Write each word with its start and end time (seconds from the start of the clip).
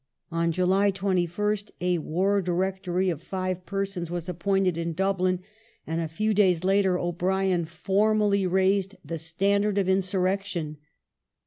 On 0.31 0.51
July 0.51 0.91
21st 0.91 1.69
a" 1.79 1.97
War 1.99 2.41
Directory" 2.41 3.09
of 3.11 3.21
five 3.21 3.67
persons 3.67 4.09
was 4.09 4.27
appointed 4.27 4.75
in 4.75 4.93
Dublin, 4.93 5.41
and 5.85 6.01
a 6.01 6.07
few 6.07 6.33
days 6.33 6.63
later 6.63 6.97
O'Brien 6.97 7.65
formally 7.65 8.47
raised 8.47 8.95
the 9.05 9.19
standard 9.19 9.77
of 9.77 9.87
insurrection. 9.87 10.77